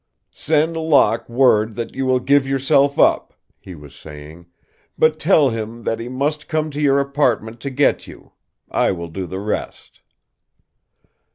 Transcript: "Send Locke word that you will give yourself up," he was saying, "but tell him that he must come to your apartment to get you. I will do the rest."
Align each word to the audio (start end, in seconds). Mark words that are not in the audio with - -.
"Send 0.33 0.75
Locke 0.75 1.29
word 1.29 1.75
that 1.75 1.93
you 1.93 2.07
will 2.07 2.19
give 2.19 2.47
yourself 2.47 2.97
up," 2.97 3.35
he 3.59 3.75
was 3.75 3.93
saying, 3.95 4.47
"but 4.97 5.19
tell 5.19 5.51
him 5.51 5.83
that 5.83 5.99
he 5.99 6.09
must 6.09 6.47
come 6.47 6.71
to 6.71 6.81
your 6.81 6.99
apartment 6.99 7.59
to 7.59 7.69
get 7.69 8.07
you. 8.07 8.31
I 8.71 8.93
will 8.93 9.09
do 9.09 9.27
the 9.27 9.37
rest." 9.39 10.01